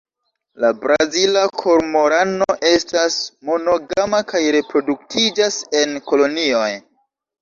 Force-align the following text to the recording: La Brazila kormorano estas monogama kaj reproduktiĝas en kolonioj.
La 0.61 0.69
Brazila 0.83 1.43
kormorano 1.63 2.47
estas 2.69 3.17
monogama 3.51 4.23
kaj 4.33 4.43
reproduktiĝas 4.57 5.61
en 5.83 5.99
kolonioj. 6.11 6.69